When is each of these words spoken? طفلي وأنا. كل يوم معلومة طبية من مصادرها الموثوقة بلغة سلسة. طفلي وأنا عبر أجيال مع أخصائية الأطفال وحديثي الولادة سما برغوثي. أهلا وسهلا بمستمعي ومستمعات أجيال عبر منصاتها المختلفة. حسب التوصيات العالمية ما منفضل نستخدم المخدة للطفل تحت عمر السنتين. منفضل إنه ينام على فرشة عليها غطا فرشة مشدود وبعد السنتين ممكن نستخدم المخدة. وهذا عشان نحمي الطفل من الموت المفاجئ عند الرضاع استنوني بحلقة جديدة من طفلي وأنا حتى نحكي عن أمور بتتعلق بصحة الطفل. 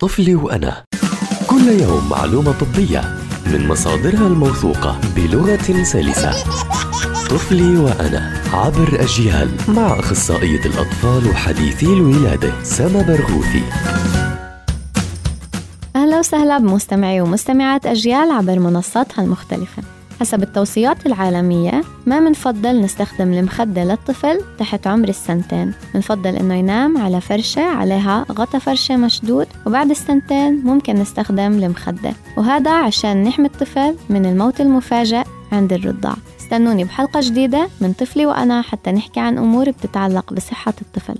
طفلي 0.00 0.34
وأنا. 0.34 0.84
كل 1.46 1.68
يوم 1.68 2.08
معلومة 2.08 2.52
طبية 2.52 3.00
من 3.46 3.68
مصادرها 3.68 4.26
الموثوقة 4.26 5.00
بلغة 5.16 5.82
سلسة. 5.82 6.30
طفلي 7.30 7.76
وأنا 7.76 8.42
عبر 8.52 9.00
أجيال 9.00 9.50
مع 9.68 9.98
أخصائية 9.98 10.60
الأطفال 10.64 11.28
وحديثي 11.30 11.86
الولادة 11.86 12.52
سما 12.62 13.02
برغوثي. 13.02 13.62
أهلا 15.96 16.18
وسهلا 16.18 16.58
بمستمعي 16.58 17.20
ومستمعات 17.20 17.86
أجيال 17.86 18.30
عبر 18.30 18.58
منصاتها 18.58 19.24
المختلفة. 19.24 19.82
حسب 20.20 20.42
التوصيات 20.42 21.06
العالمية 21.06 21.84
ما 22.08 22.20
منفضل 22.20 22.80
نستخدم 22.80 23.32
المخدة 23.32 23.84
للطفل 23.84 24.40
تحت 24.58 24.86
عمر 24.86 25.08
السنتين. 25.08 25.72
منفضل 25.94 26.36
إنه 26.36 26.54
ينام 26.54 26.98
على 26.98 27.20
فرشة 27.20 27.62
عليها 27.62 28.26
غطا 28.32 28.58
فرشة 28.58 28.96
مشدود 28.96 29.46
وبعد 29.66 29.90
السنتين 29.90 30.60
ممكن 30.64 30.94
نستخدم 30.94 31.40
المخدة. 31.40 32.12
وهذا 32.36 32.70
عشان 32.70 33.24
نحمي 33.24 33.46
الطفل 33.46 33.94
من 34.10 34.26
الموت 34.26 34.60
المفاجئ 34.60 35.22
عند 35.52 35.72
الرضاع 35.72 36.14
استنوني 36.40 36.84
بحلقة 36.84 37.20
جديدة 37.22 37.68
من 37.80 37.92
طفلي 37.92 38.26
وأنا 38.26 38.62
حتى 38.62 38.92
نحكي 38.92 39.20
عن 39.20 39.38
أمور 39.38 39.70
بتتعلق 39.70 40.32
بصحة 40.32 40.74
الطفل. 40.82 41.14